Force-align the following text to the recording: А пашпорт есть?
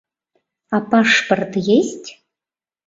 А 0.75 0.77
пашпорт 0.89 1.53
есть? 1.79 2.09